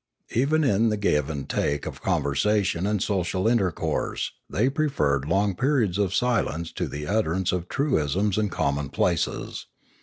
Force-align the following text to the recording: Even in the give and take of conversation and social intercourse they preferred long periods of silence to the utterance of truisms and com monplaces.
Even 0.31 0.63
in 0.63 0.89
the 0.89 0.97
give 0.97 1.29
and 1.29 1.47
take 1.47 1.85
of 1.85 2.01
conversation 2.01 2.87
and 2.87 3.03
social 3.03 3.47
intercourse 3.47 4.31
they 4.49 4.67
preferred 4.67 5.25
long 5.25 5.53
periods 5.55 5.99
of 5.99 6.15
silence 6.15 6.71
to 6.71 6.87
the 6.87 7.05
utterance 7.05 7.51
of 7.51 7.69
truisms 7.69 8.35
and 8.35 8.49
com 8.51 8.77
monplaces. 8.89 9.65